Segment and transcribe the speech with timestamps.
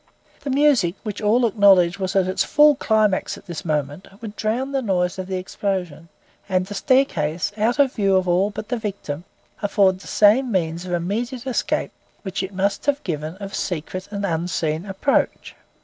[0.39, 4.71] The music, which all acknowledge was at its full climax at this moment, would drown
[4.71, 6.09] the noise of the explosion,
[6.49, 9.25] and the staircase, out of view of all but the victim,
[9.61, 11.91] afford the same means of immediate escape,
[12.23, 15.53] which it must have given of secret and unseen approach.